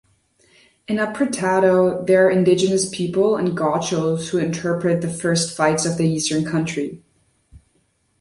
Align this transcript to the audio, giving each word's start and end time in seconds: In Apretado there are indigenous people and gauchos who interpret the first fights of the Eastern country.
In 0.87 0.97
Apretado 0.97 2.03
there 2.07 2.25
are 2.25 2.31
indigenous 2.31 2.89
people 2.89 3.35
and 3.35 3.55
gauchos 3.55 4.29
who 4.29 4.39
interpret 4.39 5.01
the 5.01 5.13
first 5.13 5.55
fights 5.55 5.85
of 5.85 5.97
the 5.99 6.09
Eastern 6.09 6.43
country. 6.43 6.99